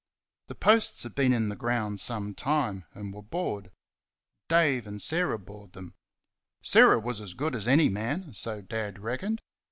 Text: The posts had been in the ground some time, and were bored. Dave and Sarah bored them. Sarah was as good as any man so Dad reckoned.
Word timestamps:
The 0.47 0.55
posts 0.55 1.03
had 1.03 1.13
been 1.13 1.31
in 1.31 1.49
the 1.49 1.55
ground 1.55 1.99
some 1.99 2.33
time, 2.33 2.85
and 2.95 3.13
were 3.13 3.21
bored. 3.21 3.69
Dave 4.49 4.87
and 4.87 4.99
Sarah 4.99 5.37
bored 5.37 5.73
them. 5.73 5.93
Sarah 6.63 6.97
was 6.97 7.21
as 7.21 7.35
good 7.35 7.53
as 7.55 7.67
any 7.67 7.87
man 7.87 8.33
so 8.33 8.61
Dad 8.63 8.97
reckoned. 8.97 9.41